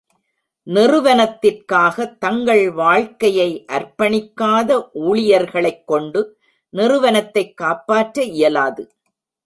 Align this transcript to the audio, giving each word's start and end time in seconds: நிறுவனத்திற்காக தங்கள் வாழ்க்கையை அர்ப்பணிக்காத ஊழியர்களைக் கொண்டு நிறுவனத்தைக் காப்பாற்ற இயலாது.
நிறுவனத்திற்காக 0.67 2.05
தங்கள் 2.05 2.71
வாழ்க்கையை 2.71 3.65
அர்ப்பணிக்காத 3.71 4.89
ஊழியர்களைக் 4.95 5.83
கொண்டு 5.85 6.39
நிறுவனத்தைக் 6.69 7.57
காப்பாற்ற 7.57 8.23
இயலாது. 8.23 8.91